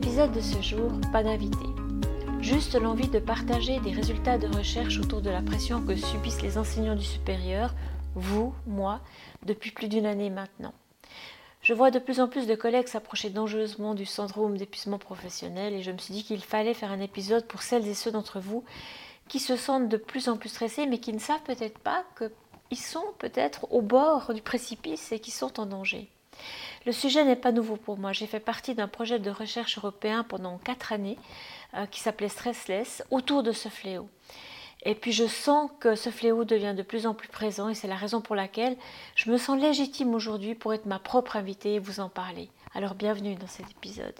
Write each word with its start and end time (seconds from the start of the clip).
l'épisode 0.00 0.32
de 0.32 0.40
ce 0.40 0.62
jour, 0.62 0.90
pas 1.12 1.22
d'invité. 1.22 1.66
Juste 2.40 2.74
l'envie 2.74 3.08
de 3.08 3.18
partager 3.18 3.80
des 3.80 3.90
résultats 3.90 4.38
de 4.38 4.46
recherche 4.46 4.98
autour 4.98 5.20
de 5.20 5.28
la 5.28 5.42
pression 5.42 5.84
que 5.84 5.94
subissent 5.94 6.40
les 6.40 6.56
enseignants 6.56 6.96
du 6.96 7.04
supérieur, 7.04 7.74
vous, 8.14 8.54
moi, 8.66 9.00
depuis 9.44 9.72
plus 9.72 9.88
d'une 9.88 10.06
année 10.06 10.30
maintenant. 10.30 10.72
Je 11.60 11.74
vois 11.74 11.90
de 11.90 11.98
plus 11.98 12.18
en 12.18 12.28
plus 12.28 12.46
de 12.46 12.54
collègues 12.54 12.86
s'approcher 12.86 13.28
dangereusement 13.28 13.94
du 13.94 14.06
syndrome 14.06 14.56
d'épuisement 14.56 14.98
professionnel 14.98 15.74
et 15.74 15.82
je 15.82 15.90
me 15.90 15.98
suis 15.98 16.14
dit 16.14 16.24
qu'il 16.24 16.42
fallait 16.42 16.72
faire 16.72 16.92
un 16.92 17.00
épisode 17.00 17.46
pour 17.46 17.60
celles 17.60 17.86
et 17.86 17.94
ceux 17.94 18.10
d'entre 18.10 18.40
vous 18.40 18.64
qui 19.28 19.38
se 19.38 19.54
sentent 19.54 19.90
de 19.90 19.98
plus 19.98 20.30
en 20.30 20.38
plus 20.38 20.48
stressés 20.48 20.86
mais 20.86 20.98
qui 20.98 21.12
ne 21.12 21.18
savent 21.18 21.42
peut-être 21.42 21.78
pas 21.78 22.06
qu'ils 22.16 22.78
sont 22.78 23.04
peut-être 23.18 23.70
au 23.70 23.82
bord 23.82 24.32
du 24.32 24.40
précipice 24.40 25.12
et 25.12 25.20
qui 25.20 25.30
sont 25.30 25.60
en 25.60 25.66
danger. 25.66 26.08
Le 26.86 26.92
sujet 26.92 27.24
n'est 27.24 27.36
pas 27.36 27.52
nouveau 27.52 27.76
pour 27.76 27.98
moi. 27.98 28.12
J'ai 28.12 28.26
fait 28.26 28.40
partie 28.40 28.74
d'un 28.74 28.88
projet 28.88 29.18
de 29.18 29.30
recherche 29.30 29.78
européen 29.78 30.24
pendant 30.24 30.58
quatre 30.58 30.92
années 30.92 31.18
euh, 31.74 31.86
qui 31.86 32.00
s'appelait 32.00 32.28
Stressless 32.28 33.02
autour 33.10 33.42
de 33.42 33.52
ce 33.52 33.68
fléau. 33.68 34.08
Et 34.82 34.94
puis 34.94 35.12
je 35.12 35.26
sens 35.26 35.70
que 35.78 35.94
ce 35.94 36.10
fléau 36.10 36.44
devient 36.44 36.74
de 36.74 36.82
plus 36.82 37.06
en 37.06 37.12
plus 37.12 37.28
présent 37.28 37.68
et 37.68 37.74
c'est 37.74 37.88
la 37.88 37.96
raison 37.96 38.20
pour 38.22 38.34
laquelle 38.34 38.76
je 39.14 39.30
me 39.30 39.36
sens 39.36 39.60
légitime 39.60 40.14
aujourd'hui 40.14 40.54
pour 40.54 40.72
être 40.72 40.86
ma 40.86 40.98
propre 40.98 41.36
invitée 41.36 41.74
et 41.74 41.78
vous 41.78 42.00
en 42.00 42.08
parler. 42.08 42.48
Alors 42.74 42.94
bienvenue 42.94 43.34
dans 43.34 43.46
cet 43.46 43.70
épisode. 43.70 44.14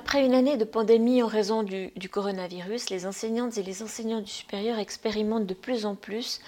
Après 0.00 0.24
une 0.24 0.34
année 0.34 0.56
de 0.56 0.64
pandémie 0.64 1.24
en 1.24 1.26
raison 1.26 1.64
du, 1.64 2.08
coronavirus, 2.08 2.88
les 2.88 3.04
enseignantes 3.04 3.58
et 3.58 3.64
les 3.64 3.82
enseignants 3.82 4.20
du 4.20 4.30
supérieur 4.30 4.78
expérimentent 4.78 5.44
de 5.44 5.54
plus 5.54 5.86
en 5.86 5.96
plus 5.96 6.40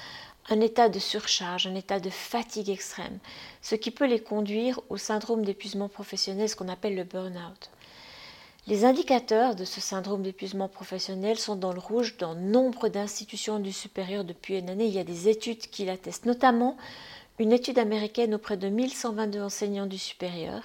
un 0.51 0.61
état 0.61 0.89
de 0.89 1.01
surcharge, 1.01 1.67
un 1.67 1.75
état 1.75 1.99
de 1.99 2.11
fatigue 2.11 2.71
extrême, 2.71 3.19
ce 3.61 3.75
qui 3.75 3.91
peut 3.91 4.07
les 4.07 4.21
conduire 4.21 4.79
au 4.89 4.97
syndrome 4.97 5.45
d'épuisement 5.45 5.89
professionnel, 5.89 6.49
ce 6.49 6.55
qu'on 6.55 6.69
appelle 6.69 6.95
le 6.95 7.03
burn-out. 7.03 7.71
Les 8.69 8.85
indicateurs 8.85 9.57
de 9.57 9.65
ce 9.65 9.81
syndrome 9.81 10.23
d'épuisement 10.23 10.69
professionnel 10.69 11.37
sont 11.37 11.57
dans 11.57 11.73
le 11.73 11.81
rouge 11.81 12.19
dans 12.19 12.37
nombre 12.37 12.89
d'institutions 12.89 13.59
du 13.59 13.73
supérieur 13.73 14.23
depuis 14.23 14.61
une 14.61 14.71
année. 14.71 14.87
Il 14.87 14.95
y 14.95 15.01
a 15.01 15.05
des 15.05 15.29
études 15.29 15.59
qui 15.59 15.85
l'attestent, 15.85 16.25
notamment 16.25 16.77
une 17.41 17.51
étude 17.51 17.81
américaine 17.81 18.33
auprès 18.33 18.57
de 18.57 18.69
1122 18.69 19.43
enseignants 19.43 19.87
du 19.87 19.99
supérieur, 19.99 20.63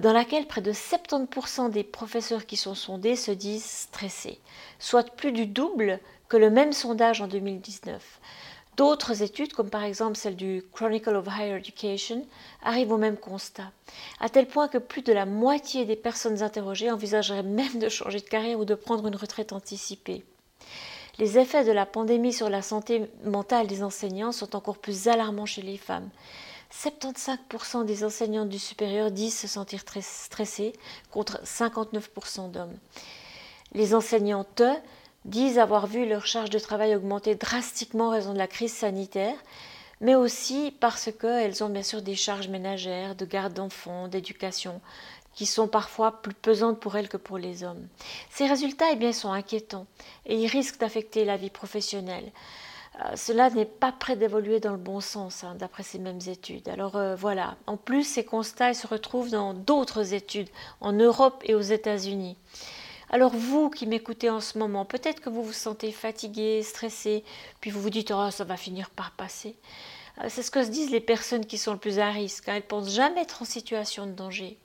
dans 0.00 0.12
laquelle 0.12 0.46
près 0.46 0.62
de 0.62 0.72
70% 0.72 1.70
des 1.70 1.84
professeurs 1.84 2.46
qui 2.46 2.56
sont 2.56 2.74
sondés 2.74 3.16
se 3.16 3.30
disent 3.30 3.64
stressés, 3.64 4.40
soit 4.78 5.14
plus 5.14 5.32
du 5.32 5.46
double 5.46 6.00
que 6.28 6.36
le 6.36 6.50
même 6.50 6.72
sondage 6.72 7.20
en 7.20 7.28
2019. 7.28 8.20
D'autres 8.76 9.22
études, 9.22 9.54
comme 9.54 9.70
par 9.70 9.84
exemple 9.84 10.16
celle 10.16 10.36
du 10.36 10.62
Chronicle 10.72 11.16
of 11.16 11.26
Higher 11.26 11.56
Education, 11.56 12.26
arrivent 12.62 12.92
au 12.92 12.98
même 12.98 13.16
constat, 13.16 13.70
à 14.20 14.28
tel 14.28 14.46
point 14.46 14.68
que 14.68 14.76
plus 14.76 15.00
de 15.00 15.14
la 15.14 15.24
moitié 15.24 15.86
des 15.86 15.96
personnes 15.96 16.42
interrogées 16.42 16.90
envisageraient 16.90 17.42
même 17.42 17.78
de 17.78 17.88
changer 17.88 18.20
de 18.20 18.28
carrière 18.28 18.58
ou 18.58 18.66
de 18.66 18.74
prendre 18.74 19.06
une 19.06 19.16
retraite 19.16 19.52
anticipée. 19.52 20.24
Les 21.18 21.38
effets 21.38 21.64
de 21.64 21.72
la 21.72 21.86
pandémie 21.86 22.34
sur 22.34 22.50
la 22.50 22.60
santé 22.60 23.06
mentale 23.24 23.66
des 23.66 23.82
enseignants 23.82 24.32
sont 24.32 24.54
encore 24.54 24.76
plus 24.76 25.08
alarmants 25.08 25.46
chez 25.46 25.62
les 25.62 25.78
femmes. 25.78 26.10
75% 26.72 27.84
des 27.84 28.04
enseignants 28.04 28.46
du 28.46 28.58
supérieur 28.58 29.10
disent 29.10 29.38
se 29.38 29.48
sentir 29.48 29.84
très 29.84 30.02
stressés 30.02 30.72
contre 31.10 31.40
59% 31.44 32.50
d'hommes. 32.50 32.76
Les 33.72 33.94
enseignantes 33.94 34.62
disent 35.24 35.58
avoir 35.58 35.86
vu 35.86 36.06
leur 36.06 36.26
charge 36.26 36.50
de 36.50 36.58
travail 36.58 36.94
augmenter 36.94 37.34
drastiquement 37.34 38.08
en 38.08 38.10
raison 38.10 38.32
de 38.32 38.38
la 38.38 38.46
crise 38.46 38.72
sanitaire, 38.72 39.36
mais 40.00 40.14
aussi 40.14 40.74
parce 40.78 41.10
qu'elles 41.12 41.64
ont 41.64 41.68
bien 41.68 41.82
sûr 41.82 42.02
des 42.02 42.14
charges 42.14 42.48
ménagères, 42.48 43.14
de 43.14 43.24
garde 43.24 43.54
d'enfants, 43.54 44.08
d'éducation, 44.08 44.80
qui 45.34 45.46
sont 45.46 45.68
parfois 45.68 46.22
plus 46.22 46.34
pesantes 46.34 46.80
pour 46.80 46.96
elles 46.96 47.08
que 47.08 47.16
pour 47.16 47.38
les 47.38 47.62
hommes. 47.62 47.86
Ces 48.30 48.46
résultats 48.46 48.90
eh 48.92 48.96
bien, 48.96 49.12
sont 49.12 49.32
inquiétants 49.32 49.86
et 50.24 50.36
ils 50.36 50.46
risquent 50.46 50.80
d'affecter 50.80 51.24
la 51.24 51.36
vie 51.36 51.50
professionnelle. 51.50 52.32
Euh, 53.04 53.14
cela 53.14 53.50
n'est 53.50 53.66
pas 53.66 53.92
prêt 53.92 54.16
d'évoluer 54.16 54.58
dans 54.58 54.72
le 54.72 54.78
bon 54.78 55.00
sens, 55.00 55.44
hein, 55.44 55.54
d'après 55.58 55.82
ces 55.82 55.98
mêmes 55.98 56.20
études. 56.26 56.68
Alors 56.68 56.96
euh, 56.96 57.14
voilà, 57.14 57.56
en 57.66 57.76
plus, 57.76 58.04
ces 58.04 58.24
constats 58.24 58.72
se 58.72 58.86
retrouvent 58.86 59.30
dans 59.30 59.52
d'autres 59.52 60.14
études, 60.14 60.48
en 60.80 60.92
Europe 60.92 61.42
et 61.44 61.54
aux 61.54 61.60
États-Unis. 61.60 62.36
Alors 63.10 63.32
vous 63.34 63.70
qui 63.70 63.86
m'écoutez 63.86 64.30
en 64.30 64.40
ce 64.40 64.58
moment, 64.58 64.84
peut-être 64.84 65.20
que 65.20 65.28
vous 65.28 65.42
vous 65.42 65.52
sentez 65.52 65.92
fatigué, 65.92 66.62
stressé, 66.62 67.22
puis 67.60 67.70
vous 67.70 67.80
vous 67.80 67.90
dites 67.90 68.10
oh 68.10 68.30
ça 68.30 68.44
va 68.44 68.56
finir 68.56 68.90
par 68.90 69.12
passer. 69.12 69.54
Euh, 70.22 70.26
c'est 70.28 70.42
ce 70.42 70.50
que 70.50 70.64
se 70.64 70.70
disent 70.70 70.90
les 70.90 71.00
personnes 71.00 71.44
qui 71.44 71.58
sont 71.58 71.72
le 71.72 71.78
plus 71.78 71.98
à 71.98 72.10
risque. 72.10 72.48
Hein. 72.48 72.54
Elles 72.56 72.62
pensent 72.62 72.94
jamais 72.94 73.22
être 73.22 73.42
en 73.42 73.44
situation 73.44 74.06
de 74.06 74.12
danger. 74.12 74.56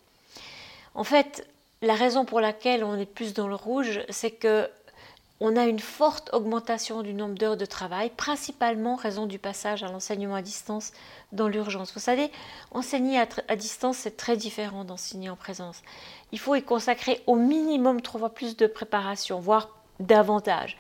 En 0.96 1.04
fait, 1.04 1.48
la 1.82 1.96
raison 1.96 2.26
pour 2.26 2.42
laquelle 2.42 2.84
on 2.84 2.98
est 2.98 3.06
plus 3.06 3.34
dans 3.34 3.48
le 3.48 3.56
rouge, 3.56 4.02
c'est 4.10 4.32
que 4.32 4.70
on 5.44 5.58
a 5.58 5.66
une 5.66 5.80
forte 5.80 6.30
augmentation 6.34 7.02
du 7.02 7.16
nombre 7.16 7.34
d'heures 7.34 7.58
de 7.58 7.66
travail, 7.66 8.12
principalement 8.16 8.94
en 8.94 8.96
raison 8.96 9.26
du 9.26 9.40
passage 9.40 9.82
à 9.82 9.88
l'enseignement 9.88 10.36
à 10.36 10.44
distance 10.44 10.94
dans 11.32 11.48
l'urgence. 11.48 11.92
Vous 11.94 12.00
savez, 12.00 12.32
enseigner 12.70 13.20
à, 13.20 13.56
distance, 13.56 13.98
c'est 13.98 14.16
très 14.16 14.38
différent 14.38 14.84
d'enseigner 14.84 15.32
en 15.32 15.36
présence. 15.36 15.82
Il 16.32 16.38
faut 16.38 16.54
y 16.54 16.62
consacrer 16.62 17.24
au 17.26 17.36
minimum 17.36 18.02
trois 18.02 18.20
fois 18.20 18.30
plus 18.30 18.56
de 18.56 18.68
préparation, 18.68 19.40
voire 19.40 19.70
davantage 20.00 20.78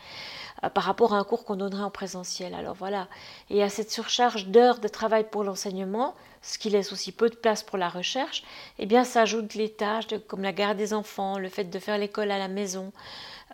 par 0.70 0.84
rapport 0.84 1.14
à 1.14 1.18
un 1.18 1.24
cours 1.24 1.46
qu'on 1.46 1.56
donnerait 1.56 1.84
en 1.84 1.90
présentiel. 1.90 2.54
Alors 2.54 2.76
voilà, 2.76 3.08
et 3.50 3.64
à 3.64 3.70
cette 3.70 3.92
surcharge 3.92 4.48
d'heures 4.48 4.80
de 4.80 4.88
travail 4.88 5.26
pour 5.30 5.44
l'enseignement, 5.44 6.16
ce 6.42 6.58
qui 6.58 6.70
laisse 6.70 6.92
aussi 6.92 7.12
peu 7.12 7.30
de 7.30 7.36
place 7.36 7.64
pour 7.64 7.78
la 7.78 7.90
recherche, 7.90 8.44
eh 8.80 8.86
bien 8.86 9.04
s'ajoutent 9.04 9.56
les 9.56 9.70
tâches 9.70 10.08
comme 10.28 10.42
la 10.42 10.54
garde 10.54 10.78
des 10.78 10.94
enfants, 10.94 11.38
le 11.38 11.50
fait 11.50 11.66
de 11.66 11.80
faire 11.80 11.98
l'école 11.98 12.32
à 12.32 12.40
la 12.40 12.48
maison, 12.48 12.92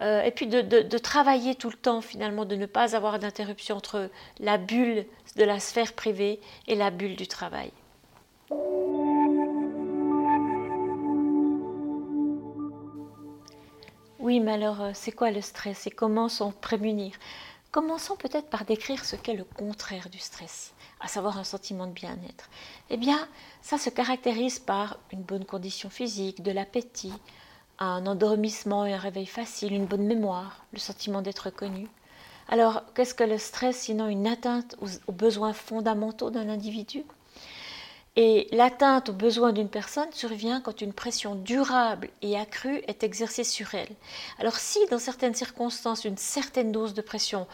euh, 0.01 0.22
et 0.22 0.31
puis 0.31 0.47
de, 0.47 0.97
travailler 0.97 1.56
tout 1.56 1.69
le 1.69 1.75
temps 1.75 2.01
finalement, 2.01 2.45
de 2.45 2.56
ne 2.56 2.66
pas 2.66 2.95
avoir 2.95 3.19
d'interruption 3.19 3.78
entre 3.78 4.09
la 4.39 4.57
bulle 4.57 5.06
de 5.35 5.44
la 5.44 5.59
sphère 5.59 5.94
privée 5.94 6.39
et 6.68 6.75
la 6.75 6.91
bulle 6.91 7.16
du 7.16 7.28
travail. 7.28 7.72
Oui, 14.20 14.40
mais 14.40 14.54
alors 14.54 14.82
euh, 14.82 14.92
c'est 14.96 15.12
quoi 15.12 15.30
le 15.30 15.42
stress 15.42 15.86
et 15.86 15.92
comment 15.92 16.28
s'en 16.28 16.52
prémunir? 16.52 17.14
Commençons 17.72 18.16
peut-être 18.16 18.50
par 18.50 18.66
décrire 18.66 19.06
ce 19.06 19.16
qu'est 19.16 19.36
le 19.36 19.44
contraire 19.44 20.10
du 20.10 20.18
stress, 20.18 20.74
à 21.00 21.08
savoir 21.08 21.38
un 21.38 21.44
sentiment 21.44 21.86
de 21.86 21.92
bien-être. 21.92 22.50
Eh 22.90 22.98
bien, 22.98 23.28
ça 23.62 23.78
se 23.78 23.92
caractérise 23.92 24.58
par 24.58 24.98
une 25.12 25.22
bonne 25.22 25.46
condition 25.46 25.92
physique, 25.92 26.42
de 26.42 26.52
l'appétit, 26.52 27.14
un 27.78 28.08
endormissement 28.08 28.88
et 28.88 28.94
un 28.94 28.98
réveil 28.98 29.28
facile, 29.28 29.74
une 29.74 29.86
bonne 29.86 30.08
mémoire, 30.08 30.66
le 30.74 30.80
sentiment 30.80 31.22
d'être 31.22 31.52
connu. 31.52 31.88
Alors, 32.50 32.82
qu'est-ce 32.96 33.14
que 33.14 33.24
le 33.24 33.38
stress 33.38 33.78
sinon 33.78 34.08
une 34.08 34.26
atteinte 34.26 34.76
aux, 34.82 35.12
besoins 35.12 35.54
fondamentaux 35.54 36.32
d'un 36.32 36.50
individu? 36.50 37.04
Et 38.20 38.48
l'atteinte 38.52 39.10
aux 39.10 39.14
besoins 39.14 39.54
d'une 39.54 39.70
personne 39.70 40.12
survient 40.12 40.60
quand 40.60 40.82
une 40.82 40.92
pression 40.92 41.36
durable 41.36 42.10
et 42.24 42.36
accrue 42.36 42.82
est 42.88 43.04
exercée 43.04 43.44
sur 43.44 43.76
elle. 43.76 43.96
Alors 44.40 44.56
si 44.56 44.80
dans 44.90 44.98
certaines 44.98 45.36
circonstances 45.36 46.04
une 46.04 46.18
certaine 46.18 46.72
dose 46.72 46.96
de 46.96 47.04
pression 47.04 47.46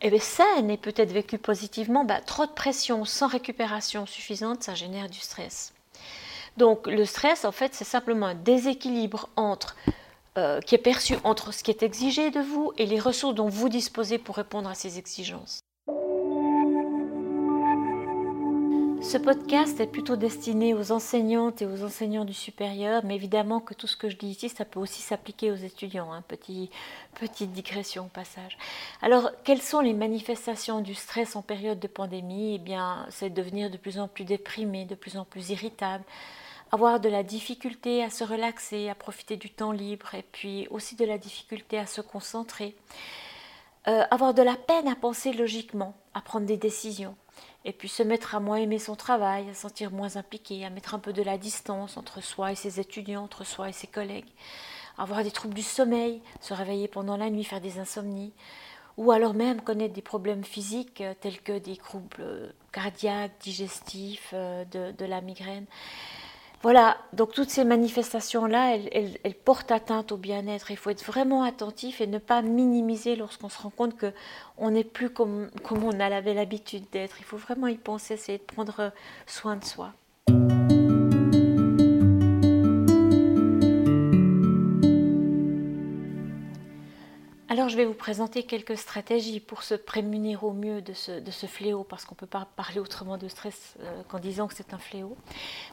est 0.00 0.18
saine 0.18 0.68
et 0.68 0.76
peut 0.76 0.94
être 0.96 1.12
vécue 1.12 1.38
positivement, 1.38 2.04
bah, 2.04 2.20
trop 2.20 2.46
de 2.46 2.50
pression 2.50 3.04
sans 3.04 3.28
récupération 3.28 4.04
suffisante, 4.04 4.64
ça 4.64 4.74
génère 4.74 5.08
du 5.08 5.20
stress. 5.20 5.72
Donc 6.56 6.88
le 6.88 7.04
stress, 7.04 7.44
en 7.44 7.52
fait, 7.52 7.72
c'est 7.76 7.84
simplement 7.84 8.26
un 8.26 8.34
déséquilibre 8.34 9.28
euh, 10.38 10.60
qui 10.60 10.74
est 10.74 10.78
perçu 10.78 11.14
entre 11.22 11.54
ce 11.54 11.62
qui 11.62 11.70
est 11.70 11.84
exigé 11.84 12.32
de 12.32 12.40
vous 12.40 12.72
et 12.78 12.86
les 12.86 12.98
ressources 12.98 13.36
dont 13.36 13.48
vous 13.48 13.68
disposez 13.68 14.18
pour 14.18 14.34
répondre 14.34 14.68
à 14.68 14.74
ces 14.74 14.98
exigences. 14.98 15.60
Ce 19.10 19.18
podcast 19.18 19.80
est 19.80 19.88
plutôt 19.88 20.14
destiné 20.14 20.72
aux 20.72 20.92
enseignantes 20.92 21.62
et 21.62 21.66
aux 21.66 21.82
enseignants 21.82 22.24
du 22.24 22.32
supérieur, 22.32 23.04
mais 23.04 23.16
évidemment 23.16 23.58
que 23.58 23.74
tout 23.74 23.88
ce 23.88 23.96
que 23.96 24.08
je 24.08 24.16
dis 24.16 24.28
ici, 24.28 24.48
ça 24.48 24.64
peut 24.64 24.78
aussi 24.78 25.02
s'appliquer 25.02 25.50
aux 25.50 25.56
étudiants. 25.56 26.12
Hein. 26.12 26.22
Petit, 26.28 26.70
petite 27.16 27.50
digression 27.50 28.04
au 28.04 28.08
passage. 28.08 28.56
Alors, 29.02 29.32
quelles 29.42 29.62
sont 29.62 29.80
les 29.80 29.94
manifestations 29.94 30.80
du 30.80 30.94
stress 30.94 31.34
en 31.34 31.42
période 31.42 31.80
de 31.80 31.88
pandémie? 31.88 32.54
Eh 32.54 32.58
bien, 32.58 33.04
c'est 33.10 33.30
devenir 33.30 33.68
de 33.68 33.78
plus 33.78 33.98
en 33.98 34.06
plus 34.06 34.22
déprimé, 34.22 34.84
de 34.84 34.94
plus 34.94 35.16
en 35.16 35.24
plus 35.24 35.50
irritable, 35.50 36.04
avoir 36.70 37.00
de 37.00 37.08
la 37.08 37.24
difficulté 37.24 38.04
à 38.04 38.10
se 38.10 38.22
relaxer, 38.22 38.88
à 38.90 38.94
profiter 38.94 39.36
du 39.36 39.50
temps 39.50 39.72
libre, 39.72 40.14
et 40.14 40.24
puis 40.30 40.68
aussi 40.70 40.94
de 40.94 41.04
la 41.04 41.18
difficulté 41.18 41.80
à 41.80 41.86
se 41.86 42.00
concentrer. 42.00 42.76
Euh, 43.88 44.04
avoir 44.12 44.34
de 44.34 44.42
la 44.42 44.54
peine 44.54 44.86
à 44.86 44.94
penser 44.94 45.32
logiquement, 45.32 45.94
à 46.14 46.20
prendre 46.20 46.46
des 46.46 46.58
décisions, 46.58 47.16
et 47.64 47.72
puis 47.72 47.88
se 47.88 48.02
mettre 48.02 48.34
à 48.34 48.40
moins 48.40 48.56
aimer 48.56 48.78
son 48.78 48.96
travail, 48.96 49.48
à 49.50 49.54
sentir 49.54 49.90
moins 49.90 50.16
impliqué, 50.16 50.64
à 50.64 50.70
mettre 50.70 50.94
un 50.94 50.98
peu 50.98 51.12
de 51.12 51.22
la 51.22 51.38
distance 51.38 51.96
entre 51.96 52.22
soi 52.22 52.52
et 52.52 52.56
ses 52.56 52.80
étudiants, 52.80 53.24
entre 53.24 53.44
soi 53.44 53.68
et 53.68 53.72
ses 53.72 53.86
collègues, 53.86 54.28
avoir 54.98 55.22
des 55.22 55.30
troubles 55.30 55.54
du 55.54 55.62
sommeil, 55.62 56.22
se 56.40 56.54
réveiller 56.54 56.88
pendant 56.88 57.16
la 57.16 57.30
nuit, 57.30 57.44
faire 57.44 57.60
des 57.60 57.78
insomnies, 57.78 58.32
ou 58.96 59.12
alors 59.12 59.34
même 59.34 59.60
connaître 59.60 59.94
des 59.94 60.02
problèmes 60.02 60.44
physiques 60.44 61.00
euh, 61.00 61.14
tels 61.20 61.40
que 61.40 61.58
des 61.58 61.76
troubles 61.76 62.54
cardiaques, 62.72 63.32
digestifs, 63.40 64.32
de, 64.34 64.92
de 64.92 65.04
la 65.04 65.20
migraine. 65.20 65.66
Voilà, 66.62 66.98
donc 67.14 67.32
toutes 67.32 67.48
ces 67.48 67.64
manifestations-là, 67.64 68.76
elles, 68.92 69.34
portent 69.34 69.70
atteinte 69.70 70.12
au 70.12 70.18
bien-être. 70.18 70.70
Il 70.70 70.76
faut 70.76 70.90
être 70.90 71.04
vraiment 71.04 71.42
attentif 71.42 72.02
et 72.02 72.06
ne 72.06 72.18
pas 72.18 72.42
minimiser 72.42 73.16
lorsqu'on 73.16 73.48
se 73.48 73.62
rend 73.62 73.70
compte 73.70 73.94
qu'on 73.98 74.70
n'est 74.70 74.84
plus 74.84 75.08
comme, 75.08 75.50
comme 75.64 75.84
on 75.84 75.98
avait 76.00 76.34
l'habitude 76.34 76.84
d'être. 76.92 77.16
Il 77.18 77.24
faut 77.24 77.38
vraiment 77.38 77.66
y 77.66 77.76
penser, 77.76 78.18
c'est 78.18 78.38
de 78.38 78.42
prendre 78.42 78.92
soin 79.26 79.56
de 79.56 79.64
soi. 79.64 79.94
Je 87.70 87.76
vais 87.76 87.84
vous 87.84 87.94
présenter 87.94 88.42
quelques 88.42 88.76
stratégies 88.76 89.40
pour 89.40 89.62
se 89.62 89.74
prémunir 89.74 90.44
au 90.44 90.52
mieux 90.52 90.82
de 90.82 90.92
ce, 90.92 91.46
fléau, 91.46 91.84
parce 91.84 92.04
qu'on 92.04 92.14
ne 92.14 92.18
peut 92.18 92.26
pas 92.26 92.48
parler 92.56 92.80
autrement 92.80 93.16
de 93.16 93.28
stress 93.28 93.76
euh, 93.80 94.02
qu'en 94.08 94.18
disant 94.18 94.48
que 94.48 94.54
c'est 94.54 94.74
un 94.74 94.78
fléau. 94.78 95.16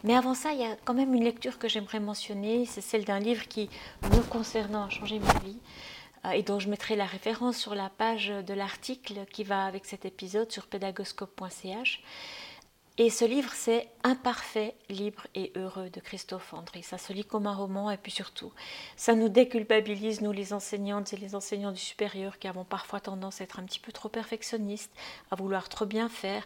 Mais 0.03 0.15
avant 0.15 0.33
ça, 0.33 0.53
il 0.53 0.59
y 0.59 0.63
a 0.63 0.75
quand 0.85 0.93
même 0.93 1.13
une 1.13 1.23
lecture 1.23 1.57
que 1.57 1.67
j'aimerais 1.67 1.99
mentionner, 1.99 2.65
c'est 2.65 2.81
celle 2.81 3.03
d'un 3.03 3.19
livre 3.19 3.47
qui, 3.47 3.69
me 4.03 4.21
concernant, 4.29 4.85
a 4.85 4.89
changé 4.89 5.19
ma 5.19 5.33
vie, 5.39 5.57
euh, 6.25 6.31
et 6.31 6.43
dont 6.43 6.59
je 6.59 6.69
mettrai 6.69 6.95
la 6.95 7.05
référence 7.05 7.57
sur 7.57 7.73
la 7.73 7.89
page 7.89 8.27
de 8.29 8.53
l'article 8.53 9.25
qui 9.31 9.43
va 9.43 9.65
avec 9.65 9.85
cet 9.85 10.05
épisode 10.05 10.51
sur 10.51 10.67
pédagoscope.ch. 10.67 12.03
Et 12.99 13.11
ce 13.11 13.25
livre, 13.25 13.51
c'est 13.53 13.87
Imparfait, 14.03 14.73
libre 14.89 15.27
et 15.35 15.51
heureux 15.55 15.91
de 15.91 15.99
Christophe 15.99 16.51
André. 16.55 16.81
Ça 16.81 16.97
se 16.97 17.13
lit 17.13 17.25
comme 17.25 17.45
un 17.45 17.53
roman 17.53 17.91
et 17.91 17.97
puis 17.97 18.11
surtout, 18.11 18.51
ça 18.95 19.13
nous 19.13 19.29
déculpabilise, 19.29 20.21
nous 20.21 20.31
les 20.31 20.51
enseignantes 20.51 21.13
et 21.13 21.17
les 21.17 21.35
enseignants 21.35 21.71
du 21.71 21.79
supérieur 21.79 22.39
qui 22.39 22.47
avons 22.47 22.63
parfois 22.63 22.99
tendance 22.99 23.39
à 23.39 23.43
être 23.43 23.59
un 23.59 23.65
petit 23.65 23.79
peu 23.79 23.91
trop 23.91 24.09
perfectionnistes, 24.09 24.91
à 25.29 25.35
vouloir 25.35 25.69
trop 25.69 25.85
bien 25.85 26.09
faire 26.09 26.43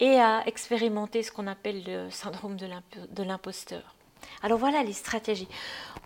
et 0.00 0.18
à 0.18 0.42
expérimenter 0.46 1.22
ce 1.22 1.30
qu'on 1.30 1.46
appelle 1.46 1.84
le 1.86 2.10
syndrome 2.10 2.56
de 2.56 3.22
l'imposteur. 3.22 3.94
Alors 4.42 4.58
voilà 4.58 4.82
les 4.82 4.92
stratégies. 4.92 5.48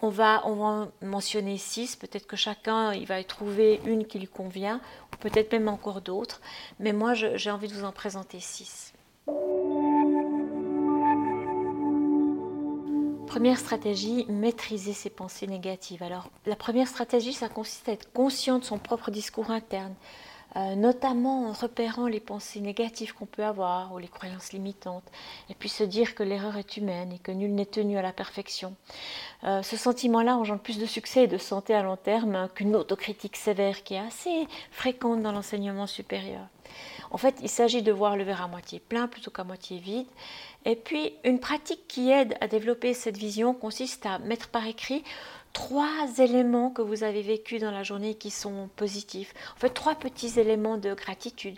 On 0.03 0.11
va, 0.11 0.43
va 0.47 0.89
mentionner 1.01 1.57
six, 1.57 1.97
peut-être 1.97 2.27
que 2.27 2.37
chacun 2.37 2.93
il 2.93 3.07
va 3.07 3.19
y 3.19 3.25
trouver 3.25 3.81
une 3.87 4.07
qui 4.07 4.19
lui 4.19 4.29
convient, 4.29 4.79
ou 5.15 5.17
peut-être 5.17 5.53
même 5.53 5.69
encore 5.69 6.03
d'autres, 6.03 6.43
mais 6.81 6.93
moi 6.93 7.15
j'ai 7.15 7.51
envie 7.51 7.69
de 7.69 7.75
vous 7.75 7.85
en 7.85 7.93
présenter 7.93 8.41
six. 8.41 8.93
Première 13.37 13.59
stratégie, 13.59 14.25
maîtriser 14.31 14.95
ses 14.95 15.11
pensées 15.11 15.47
négatives. 15.47 16.03
Alors, 16.03 16.31
la 16.47 16.57
première 16.57 16.89
stratégie, 16.89 17.35
ça 17.35 17.51
consiste 17.51 17.87
à 17.87 17.93
être 17.93 18.11
conscient 18.15 18.59
de 18.59 18.65
son 18.65 18.79
propre 18.79 19.11
discours 19.11 19.51
interne, 19.51 19.93
euh, 20.57 20.75
notamment 20.75 21.51
en 21.51 21.53
repérant 21.53 22.07
les 22.07 22.19
pensées 22.19 22.61
négatives 22.61 23.13
qu'on 23.13 23.27
peut 23.27 23.45
avoir 23.45 23.93
ou 23.93 23.99
les 23.99 24.09
croyances 24.09 24.55
limitantes, 24.55 25.05
et 25.51 25.55
puis 25.55 25.69
se 25.69 25.85
dire 25.85 26.15
que 26.15 26.23
l'erreur 26.23 26.57
est 26.57 26.79
humaine 26.79 27.13
et 27.13 27.19
que 27.19 27.31
nul 27.31 27.55
n'est 27.55 27.67
tenu 27.67 27.99
à 27.99 28.03
la 28.03 28.15
perfection. 28.15 28.75
Euh, 29.45 29.63
ce 29.63 29.77
sentiment-là 29.77 30.39
engendre 30.39 30.63
plus 30.63 30.79
de 30.79 30.87
succès 30.87 31.25
et 31.25 31.29
de 31.29 31.37
santé 31.37 31.75
à 31.75 31.83
long 31.83 31.99
terme 31.99 32.49
qu'une 32.55 32.75
autocritique 32.75 33.37
sévère 33.37 33.83
qui 33.83 33.97
est 33.97 33.99
assez 33.99 34.49
fréquente 34.71 35.21
dans 35.21 35.33
l'enseignement 35.33 35.87
supérieur. 35.87 36.49
En 37.11 37.19
fait, 37.19 37.37
il 37.43 37.49
s'agit 37.49 37.83
de 37.83 37.93
voir 37.93 38.17
le 38.17 38.25
verre 38.25 38.43
à 38.43 38.49
moitié 38.49 38.81
plein 38.81 39.09
plutôt 39.09 39.31
qu'à 39.31 39.45
moitié 39.45 39.79
vide. 39.79 40.07
Et 40.65 40.77
puis, 40.77 41.13
une 41.25 41.39
pratique 41.39 41.87
qui 41.87 42.11
aide 42.11 42.37
à 42.41 42.49
développer 42.49 42.93
cette 42.95 43.17
vision 43.17 43.55
consiste 43.55 44.07
à 44.07 44.19
mettre 44.19 44.49
par 44.49 44.67
écrit 44.67 45.05
trois 45.57 46.19
éléments 46.19 46.69
que 46.69 46.83
vous 46.83 47.03
avez 47.03 47.23
vécus 47.23 47.63
dans 47.63 47.71
la 47.71 47.83
journée 47.83 48.15
qui 48.15 48.31
sont 48.31 48.69
positifs. 48.77 49.33
En 49.57 49.59
fait, 49.59 49.71
trois 49.71 49.95
petits 49.95 50.39
éléments 50.39 50.77
de 50.77 50.93
gratitude. 50.93 51.57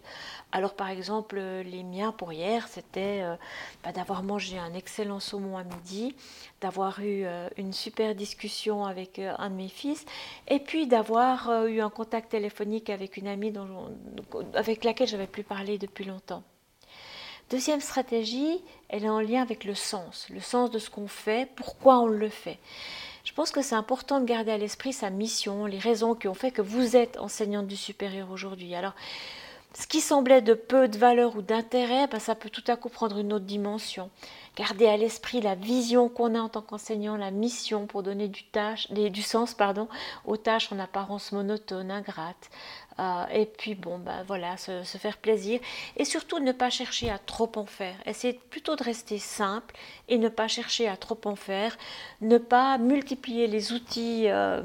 Alors, 0.52 0.74
par 0.74 0.88
exemple, 0.88 1.40
les 1.64 1.82
miens 1.82 2.12
pour 2.12 2.32
hier, 2.32 2.68
c'était 2.68 3.22
euh, 3.22 3.34
bah, 3.82 3.90
d'avoir 3.90 4.22
mangé 4.22 4.56
un 4.56 4.72
excellent 4.72 5.18
saumon 5.18 5.58
à 5.58 5.64
midi, 5.64 6.14
d'avoir 6.60 7.00
eu 7.00 7.24
euh, 7.24 7.48
une 7.56 7.72
super 7.72 8.14
discussion 8.14 8.84
avec 8.84 9.18
euh, 9.18 9.34
un 9.36 9.50
de 9.50 9.56
mes 9.56 9.68
fils, 9.68 10.06
et 10.46 10.60
puis 10.60 10.86
d'avoir 10.86 11.66
eu 11.66 11.80
un 11.80 11.90
contact 11.90 12.30
téléphonique 12.30 12.90
avec 12.90 13.16
une 13.16 13.26
amie 13.26 13.52
avec 14.54 14.84
laquelle 14.84 15.08
j'avais 15.08 15.26
plus 15.26 15.42
parlé 15.42 15.76
depuis 15.76 16.04
longtemps. 16.04 16.44
Deuxième 17.50 17.80
stratégie, 17.80 18.62
elle 18.90 19.04
est 19.04 19.08
en 19.08 19.20
lien 19.20 19.42
avec 19.42 19.64
le 19.64 19.74
sens, 19.74 20.28
le 20.30 20.40
sens 20.40 20.70
de 20.70 20.78
ce 20.78 20.88
qu'on 20.88 21.08
fait, 21.08 21.50
pourquoi 21.56 21.98
on 21.98 22.06
le 22.06 22.28
fait. 22.28 22.58
Je 23.28 23.34
pense 23.34 23.50
que 23.50 23.60
c'est 23.60 23.74
important 23.74 24.20
de 24.20 24.24
garder 24.24 24.52
à 24.52 24.56
l'esprit 24.56 24.94
sa 24.94 25.10
mission, 25.10 25.66
les 25.66 25.78
raisons 25.78 26.14
qui 26.14 26.28
ont 26.28 26.34
fait 26.34 26.50
que 26.50 26.62
vous 26.62 26.96
êtes 26.96 27.18
enseignante 27.18 27.66
du 27.66 27.76
supérieur 27.76 28.30
aujourd'hui. 28.30 28.74
Alors, 28.74 28.94
ce 29.74 29.86
qui 29.86 30.00
semblait 30.00 30.40
de 30.40 30.54
peu 30.54 30.88
de 30.88 30.96
valeur 30.96 31.36
ou 31.36 31.42
d'intérêt, 31.42 32.06
ben, 32.06 32.20
ça 32.20 32.34
peut 32.34 32.48
tout 32.48 32.64
à 32.68 32.76
coup 32.76 32.88
prendre 32.88 33.18
une 33.18 33.34
autre 33.34 33.44
dimension. 33.44 34.08
Garder 34.56 34.86
à 34.86 34.96
l'esprit 34.96 35.42
la 35.42 35.56
vision 35.56 36.08
qu'on 36.08 36.34
a 36.34 36.40
en 36.40 36.48
tant 36.48 36.62
qu'enseignant, 36.62 37.18
la 37.18 37.30
mission 37.30 37.86
pour 37.86 38.02
donner 38.02 38.28
du, 38.28 39.22
sens 39.22 39.54
aux 40.24 40.36
tâches 40.38 40.72
en 40.72 40.78
apparence 40.78 41.30
monotones, 41.30 41.90
ingrates. 41.90 42.48
Euh, 42.98 43.24
et 43.32 43.46
puis 43.46 43.74
bon, 43.74 43.98
ben 43.98 44.24
voilà, 44.26 44.56
se, 44.56 44.82
faire 44.82 45.18
plaisir. 45.18 45.60
Et 45.96 46.04
surtout 46.04 46.38
ne 46.38 46.52
pas 46.52 46.70
chercher 46.70 47.10
à 47.10 47.18
trop 47.18 47.50
en 47.56 47.66
faire. 47.66 47.94
Essayer 48.06 48.34
plutôt 48.34 48.76
de 48.76 48.82
rester 48.82 49.18
simple 49.18 49.74
et 50.08 50.18
ne 50.18 50.28
pas 50.28 50.48
chercher 50.48 50.88
à 50.88 50.96
trop 50.96 51.18
en 51.24 51.36
faire. 51.36 51.76
Ne 52.20 52.38
pas 52.38 52.78
multiplier 52.78 53.46
les 53.46 53.72
outils. 53.72 54.28
Euh, 54.28 54.62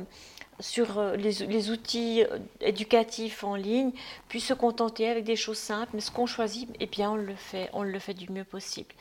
sur 0.59 0.99
euh, 0.99 1.15
les, 1.15 1.71
outils 1.71 2.23
éducatifs 2.61 3.43
en 3.43 3.55
ligne, 3.55 3.91
puis 4.29 4.39
se 4.39 4.53
contenter 4.53 5.09
avec 5.09 5.23
des 5.23 5.35
choses 5.35 5.57
simples, 5.57 5.91
mais 5.95 5.99
ce 5.99 6.11
qu'on 6.11 6.27
choisit, 6.27 6.69
eh 6.79 6.85
bien 6.85 7.11
on 7.11 7.15
le 7.15 7.35
fait, 7.35 7.69
on 7.73 7.81
le 7.81 7.97
fait 7.97 8.13
du 8.13 8.31
mieux 8.31 8.43
possible. 8.43 8.93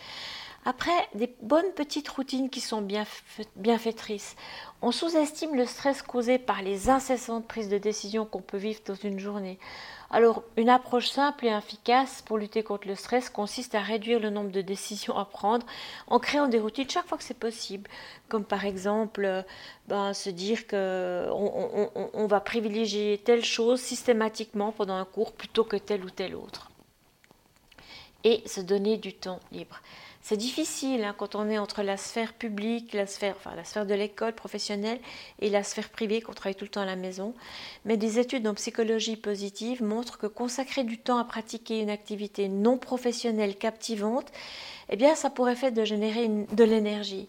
Après, 0.64 1.08
des 1.14 1.34
bonnes 1.42 1.72
petites 1.74 2.08
routines 2.08 2.48
qui 2.48 2.60
sont 2.60 2.82
bien, 2.82 3.04
bienfaitrices. 3.56 4.36
On 4.80 4.92
sous-estime 4.92 5.56
le 5.56 5.66
stress 5.66 6.02
causé 6.02 6.38
par 6.38 6.62
les 6.62 6.88
incessantes 6.88 7.48
prises 7.48 7.68
de 7.68 7.78
décision 7.78 8.26
qu'on 8.26 8.42
peut 8.42 8.58
vivre 8.58 8.80
dans 8.86 8.94
une 8.94 9.18
journée. 9.18 9.58
Alors, 10.12 10.44
une 10.56 10.68
approche 10.68 11.08
simple 11.08 11.46
et 11.46 11.48
efficace 11.48 12.22
pour 12.22 12.38
lutter 12.38 12.62
contre 12.62 12.86
le 12.86 12.94
stress 12.94 13.28
consiste 13.28 13.74
à 13.74 13.80
réduire 13.80 14.20
le 14.20 14.30
nombre 14.30 14.52
de 14.52 14.60
décisions 14.60 15.16
à 15.16 15.24
prendre 15.24 15.66
en 16.06 16.20
créant 16.20 16.46
des 16.46 16.60
routines 16.60 16.88
chaque 16.88 17.08
fois 17.08 17.18
que 17.18 17.24
c'est 17.24 17.34
possible. 17.34 17.90
Comme 18.28 18.44
par 18.44 18.64
exemple, 18.64 19.24
euh, 19.24 19.42
ben, 19.88 20.14
se 20.14 20.30
dire 20.30 20.68
qu'on 20.68 21.90
on 22.14 22.26
va 22.28 22.40
privilégier 22.40 23.20
telle 23.24 23.44
chose 23.44 23.80
systématiquement 23.80 24.70
pendant 24.70 24.94
un 24.94 25.06
cours 25.06 25.32
plutôt 25.32 25.64
que 25.64 25.76
telle 25.76 26.04
ou 26.04 26.10
telle 26.10 26.36
autre. 26.36 26.70
Et 28.22 28.46
se 28.46 28.60
donner 28.60 28.98
du 28.98 29.14
temps 29.14 29.40
libre. 29.50 29.80
C'est 30.24 30.36
difficile 30.36 31.02
hein, 31.02 31.14
quand 31.18 31.34
on 31.34 31.50
est 31.50 31.58
entre 31.58 31.82
la 31.82 31.96
sphère 31.96 32.32
publique, 32.32 32.92
la 32.92 33.08
sphère, 33.08 33.34
de 33.84 33.94
l'école 33.94 34.34
professionnelle 34.34 35.00
et 35.40 35.50
la 35.50 35.64
sphère 35.64 35.88
privée, 35.88 36.20
qu'on 36.20 36.32
travaille 36.32 36.54
tout 36.54 36.64
le 36.64 36.70
temps 36.70 36.82
à 36.82 36.86
la 36.86 36.94
maison. 36.94 37.34
Mais 37.84 37.96
des 37.96 38.20
études 38.20 38.46
en 38.46 38.54
psychologie 38.54 39.16
positive 39.16 39.82
montrent 39.82 40.18
que 40.18 40.28
consacrer 40.28 40.84
du 40.84 40.98
temps 40.98 41.18
à 41.18 41.24
pratiquer 41.24 41.80
une 41.80 41.90
activité 41.90 42.48
non 42.48 42.78
professionnelle 42.78 43.56
captivante, 43.56 44.30
eh 44.90 44.96
bien, 44.96 45.16
ça 45.16 45.28
pourrait 45.28 45.56
faire 45.56 45.72
de 45.72 45.84
générer 45.84 46.28
de 46.28 46.64
l'énergie. 46.64 47.26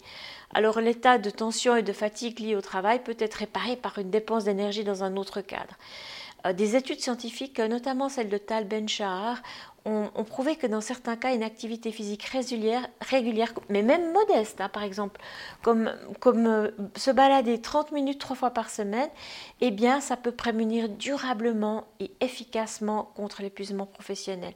Alors 0.53 0.79
l'état 0.79 1.17
de 1.17 1.31
tension 1.31 1.75
et 1.75 1.81
de 1.81 1.93
fatigue 1.93 2.39
lié 2.39 2.55
au 2.55 2.61
travail 2.61 3.01
peut 3.03 3.17
être 3.17 3.33
réparé 3.35 3.75
par 3.75 3.97
une 3.97 4.11
dépense 4.11 4.43
d'énergie 4.43 4.83
dans 4.83 5.03
un 5.03 5.17
autre 5.17 5.41
cadre. 5.41 5.75
Euh, 6.45 6.53
des 6.53 6.75
études 6.75 6.99
scientifiques, 6.99 7.59
notamment 7.59 8.09
celle 8.09 8.29
de 8.29 8.37
Tal 8.37 8.65
Ben-Shahar, 8.65 9.41
ont, 9.85 10.23
prouvé 10.23 10.55
que 10.55 10.67
dans 10.67 10.81
certains 10.81 11.15
cas, 11.15 11.33
une 11.33 11.43
activité 11.43 11.91
physique 11.91 12.23
régulière, 12.23 13.53
mais 13.69 13.81
même 13.81 14.11
modeste, 14.13 14.61
hein, 14.61 14.69
par 14.69 14.83
exemple, 14.83 15.19
comme, 15.61 15.91
comme 16.19 16.47
euh, 16.47 16.71
se 16.95 17.11
balader 17.11 17.59
30 17.59 17.91
minutes 17.91 18.19
trois 18.19 18.35
fois 18.35 18.51
par 18.51 18.69
semaine, 18.69 19.09
eh 19.61 19.71
bien, 19.71 19.99
ça 19.99 20.15
peut 20.15 20.31
prémunir 20.31 20.89
durablement 20.89 21.85
et 21.99 22.11
efficacement 22.21 23.11
contre 23.15 23.41
l'épuisement 23.41 23.85
professionnel. 23.85 24.53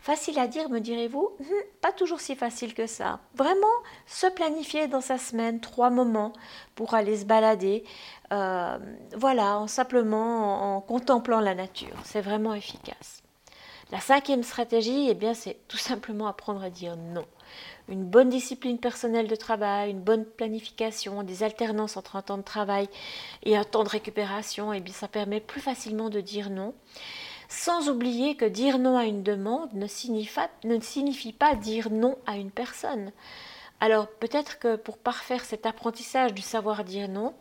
Facile 0.00 0.38
à 0.38 0.46
dire, 0.46 0.70
me 0.70 0.78
direz-vous? 0.78 1.30
Hum, 1.40 1.46
Pas 1.82 1.92
toujours 1.92 2.20
si 2.20 2.34
facile 2.34 2.72
que 2.72 2.86
ça. 2.86 3.20
Vraiment, 3.34 3.66
se 4.06 4.26
planifier 4.28 4.88
dans 4.88 5.02
sa 5.02 5.18
semaine 5.18 5.60
trois 5.60 5.90
moments 5.90 6.32
pour 6.74 6.94
aller 6.94 7.18
se 7.18 7.26
balader, 7.26 7.84
euh, 8.32 8.78
voilà, 9.16 9.58
en 9.58 9.66
simplement 9.66 10.76
en 10.76 10.80
contemplant 10.80 11.40
la 11.40 11.54
nature. 11.54 11.96
C'est 12.04 12.22
vraiment 12.22 12.54
efficace. 12.54 13.22
La 13.92 13.98
cinquième 13.98 14.44
stratégie, 14.44 15.08
eh 15.10 15.14
bien, 15.14 15.34
c'est 15.34 15.56
tout 15.66 15.76
simplement 15.76 16.28
apprendre 16.28 16.62
à 16.62 16.70
dire 16.70 16.96
non. 16.96 17.24
Une 17.88 18.04
bonne 18.04 18.28
discipline 18.28 18.78
personnelle 18.78 19.26
de 19.26 19.34
travail, 19.34 19.90
une 19.90 20.00
bonne 20.00 20.24
planification, 20.24 21.24
des 21.24 21.42
alternances 21.42 21.96
entre 21.96 22.14
un 22.14 22.22
temps 22.22 22.38
de 22.38 22.42
travail 22.42 22.88
et 23.42 23.56
un 23.56 23.64
temps 23.64 23.82
de 23.82 23.88
récupération, 23.88 24.72
eh 24.72 24.78
bien, 24.78 24.94
ça 24.94 25.08
permet 25.08 25.40
plus 25.40 25.60
facilement 25.60 26.08
de 26.08 26.20
dire 26.20 26.50
non. 26.50 26.72
Sans 27.48 27.88
oublier 27.88 28.36
que 28.36 28.44
dire 28.44 28.78
non 28.78 28.96
à 28.96 29.06
une 29.06 29.24
demande 29.24 29.72
ne 29.72 29.88
signifie, 29.88 30.38
ne 30.62 30.78
signifie 30.78 31.32
pas 31.32 31.56
dire 31.56 31.90
non 31.90 32.16
à 32.26 32.36
une 32.36 32.52
personne. 32.52 33.10
Alors 33.80 34.06
peut-être 34.06 34.58
que 34.58 34.76
pour 34.76 34.98
parfaire 34.98 35.44
cet 35.44 35.66
apprentissage 35.66 36.34
du 36.34 36.42
savoir 36.42 36.84
dire 36.84 37.08
non, 37.08 37.34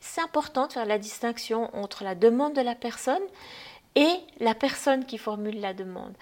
c'est 0.00 0.20
important 0.20 0.66
de 0.66 0.72
faire 0.72 0.84
la 0.84 0.98
distinction 0.98 1.74
entre 1.74 2.04
la 2.04 2.14
demande 2.14 2.52
de 2.52 2.60
la 2.60 2.74
personne 2.74 3.22
et 3.96 4.16
la 4.40 4.54
personne 4.54 5.04
qui 5.04 5.18
formule 5.18 5.60
la 5.60 5.72
demande. 5.72 6.12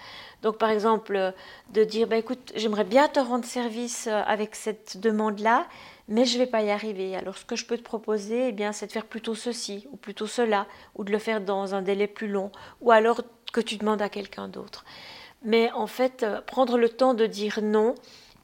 Donc 0.41 0.57
par 0.57 0.69
exemple, 0.69 1.33
de 1.71 1.83
dire, 1.83 2.07
bah, 2.07 2.17
écoute, 2.17 2.51
j'aimerais 2.55 2.83
bien 2.83 3.07
te 3.07 3.19
rendre 3.19 3.45
service 3.45 4.07
euh, 4.07 4.21
avec 4.25 4.55
cette 4.55 4.97
demande-là, 4.97 5.67
mais 6.07 6.25
je 6.25 6.37
ne 6.37 6.43
vais 6.43 6.49
pas 6.49 6.61
y 6.61 6.69
arriver. 6.69 7.15
Alors 7.15 7.37
ce 7.37 7.45
que 7.45 7.55
je 7.55 7.65
peux 7.65 7.77
te 7.77 7.83
proposer, 7.83 8.49
eh 8.49 8.71
c'est 8.73 8.87
de 8.87 8.91
faire 8.91 9.05
plutôt 9.05 9.35
ceci, 9.35 9.87
ou 9.91 9.97
plutôt 9.97 10.27
cela, 10.27 10.67
ou 10.95 11.03
de 11.03 11.11
le 11.11 11.19
faire 11.19 11.41
dans 11.41 11.73
un 11.73 11.81
délai 11.81 12.07
plus 12.07 12.27
long, 12.27 12.51
ou 12.81 12.91
alors 12.91 13.21
que 13.51 13.61
tu 13.61 13.77
demandes 13.77 14.01
à 14.01 14.09
quelqu'un 14.09 14.47
d'autre. 14.47 14.85
Mais 15.43 15.71
en 15.71 15.87
fait, 15.87 16.23
euh, 16.23 16.41
prendre 16.41 16.77
le 16.77 16.89
temps 16.89 17.13
de 17.13 17.25
dire 17.25 17.59
non, 17.61 17.95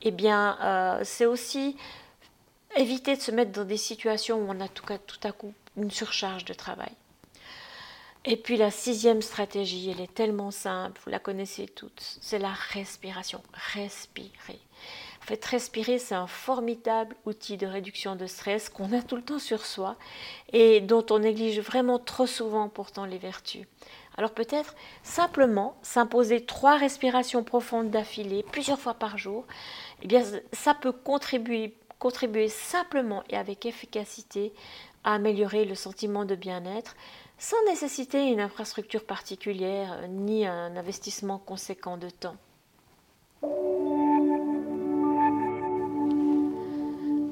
eh 0.01 0.12
bien, 0.12 0.57
euh, 0.62 1.01
c'est 1.03 1.25
aussi 1.25 1.77
éviter 2.75 3.15
de 3.15 3.21
se 3.21 3.31
mettre 3.31 3.51
dans 3.51 3.65
des 3.65 3.77
situations 3.77 4.38
où 4.38 4.45
on 4.48 4.59
a 4.59 4.67
tout, 4.67 4.86
tout 5.05 5.27
à 5.27 5.31
coup 5.31 5.53
une 5.77 5.91
surcharge 5.91 6.45
de 6.45 6.53
travail. 6.53 6.91
Et 8.25 8.35
puis 8.35 8.57
la 8.57 8.69
sixième 8.69 9.21
stratégie, 9.21 9.89
elle 9.89 10.01
est 10.01 10.13
tellement 10.13 10.51
simple, 10.51 10.99
vous 11.05 11.11
la 11.11 11.19
connaissez 11.19 11.67
toutes, 11.67 12.17
c'est 12.19 12.39
la 12.39 12.51
respiration. 12.51 13.41
Respirer. 13.73 14.59
En 15.21 15.25
fait, 15.25 15.43
respirer, 15.45 15.99
c'est 15.99 16.15
un 16.15 16.27
formidable 16.27 17.15
outil 17.25 17.55
de 17.55 17.67
réduction 17.67 18.15
de 18.15 18.25
stress 18.25 18.67
qu'on 18.67 18.91
a 18.93 19.01
tout 19.01 19.15
le 19.15 19.21
temps 19.21 19.39
sur 19.39 19.65
soi 19.65 19.95
et 20.51 20.81
dont 20.81 21.05
on 21.11 21.19
néglige 21.19 21.59
vraiment 21.59 21.99
trop 21.99 22.25
souvent 22.25 22.67
pourtant 22.67 23.05
les 23.05 23.17
vertus. 23.17 23.65
Alors 24.17 24.31
peut-être 24.31 24.75
simplement 25.01 25.77
s'imposer 25.81 26.45
trois 26.45 26.77
respirations 26.77 27.43
profondes 27.43 27.89
d'affilée 27.89 28.43
plusieurs 28.43 28.79
fois 28.79 28.95
par 28.95 29.17
jour, 29.17 29.45
eh 30.01 30.07
bien 30.07 30.23
ça 30.51 30.73
peut 30.73 30.91
contribuer, 30.91 31.73
contribuer 31.99 32.49
simplement 32.49 33.23
et 33.29 33.38
avec 33.38 33.65
efficacité 33.65 34.51
à 35.03 35.13
améliorer 35.13 35.65
le 35.65 35.75
sentiment 35.75 36.25
de 36.25 36.36
bien-être 36.36 36.96
sans 37.38 37.58
nécessiter 37.68 38.27
une 38.27 38.41
infrastructure 38.41 39.06
particulière 39.06 40.00
euh, 40.01 40.08
ni 40.08 40.46
un 40.46 40.75
investissement 40.75 41.39
conséquent 41.39 41.98
de 41.98 42.10
temps. 42.10 42.36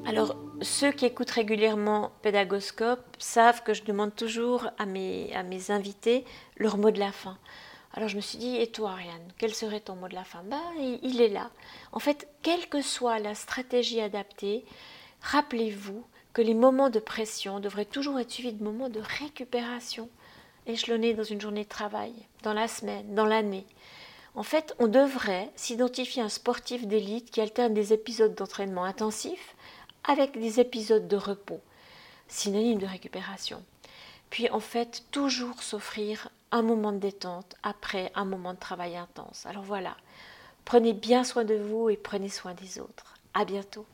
Alors, 0.06 0.38
ceux 0.62 0.92
qui 0.92 1.06
écoutent 1.06 1.32
régulièrement 1.32 2.12
Pédagoscope 2.22 3.06
savent 3.20 3.62
que 3.64 3.74
je 3.74 3.84
demande 3.84 4.16
toujours 4.16 4.70
à 4.80 4.86
mes, 4.86 5.36
à 5.36 5.44
mes 5.44 5.70
invités 5.70 6.24
leur 6.56 6.78
mot 6.78 6.92
de 6.92 7.00
la 7.00 7.12
fin. 7.12 7.38
Alors 7.94 8.10
je 8.10 8.16
me 8.16 8.22
suis 8.22 8.38
dit, 8.38 8.56
et 8.58 8.68
toi 8.68 8.92
Ariane, 8.92 9.28
quel 9.38 9.54
serait 9.54 9.80
ton 9.80 9.96
mot 9.96 10.08
de 10.08 10.14
la 10.14 10.24
fin? 10.24 10.44
Ben, 10.44 10.62
il 11.04 11.20
est 11.20 11.30
là. 11.30 11.50
En 11.92 12.00
fait, 12.00 12.28
quelle 12.42 12.68
que 12.70 12.82
soit 12.82 13.20
la 13.20 13.36
stratégie 13.36 14.00
adaptée, 14.00 14.66
rappelez-vous 15.22 16.06
que 16.38 16.44
les 16.44 16.53
moments 16.53 16.91
de 16.91 17.00
pression 17.00 17.60
devraient 17.60 17.84
toujours 17.84 18.20
être 18.20 18.29
suivis 18.29 18.53
de 18.53 18.63
moments 18.63 18.89
de 18.89 19.00
récupération, 19.00 20.08
échelonnés 20.67 21.15
dans 21.15 21.24
une 21.24 21.41
journée 21.41 21.63
de 21.63 21.67
travail, 21.67 22.13
dans 22.44 22.53
la 22.53 22.67
semaine, 22.67 23.15
dans 23.15 23.25
l'année. 23.25 23.65
En 24.36 24.44
fait, 24.44 24.75
on 24.77 24.86
devrait 24.86 25.50
s'identifier 25.56 26.22
un 26.22 26.29
sportif 26.29 26.86
d'élite 26.86 27.32
qui 27.32 27.41
alterne 27.41 27.74
des 27.74 27.91
épisodes 27.91 28.36
d'entraînement 28.36 28.84
intensif 28.84 29.56
avec 30.03 30.39
des 30.39 30.60
épisodes 30.60 31.08
de 31.08 31.15
repos, 31.15 31.60
synonyme 32.27 32.77
de 32.77 32.86
récupération. 32.86 33.65
Puis 34.29 34.48
en 34.51 34.60
fait, 34.60 35.06
toujours 35.10 35.63
s'offrir 35.63 36.29
un 36.51 36.62
moment 36.62 36.91
de 36.91 37.00
détente 37.00 37.56
après 37.63 38.12
un 38.13 38.25
moment 38.25 38.53
de 38.53 38.60
travail 38.60 38.96
intense. 38.96 39.48
Alors 39.48 39.63
voilà, 39.63 39.98
prenez 40.65 40.94
bien 40.94 41.24
soin 41.24 41.46
de 41.46 41.56
vous 41.56 41.89
et 41.89 41.98
prenez 41.98 42.29
soin 42.29 42.53
des 42.53 42.77
autres. 42.77 43.15
À 43.34 43.44
bientôt. 43.44 43.88